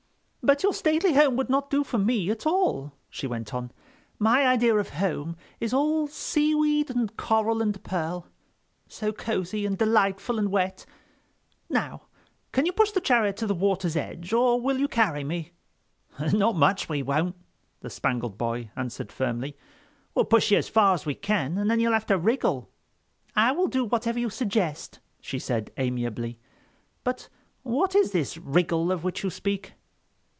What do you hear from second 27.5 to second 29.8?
what is this wriggle of which you speak?"